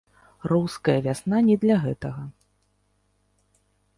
Руская 0.51 0.95
вясна 1.07 1.37
не 1.49 1.57
для 1.65 1.77
гэтага. 1.85 2.23